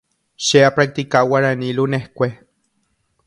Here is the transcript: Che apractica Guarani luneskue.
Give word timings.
Che 0.43 0.63
apractica 0.63 1.21
Guarani 1.25 1.71
luneskue. 1.73 2.29